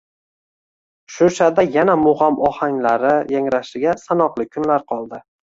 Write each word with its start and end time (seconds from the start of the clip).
Shushada 1.15 1.65
yana 1.75 1.97
mug‘om 2.05 2.39
ohanglari 2.49 3.13
yangrashiga 3.37 3.95
sanoqli 4.07 4.49
kunlar 4.59 4.91
qoldi 4.95 5.23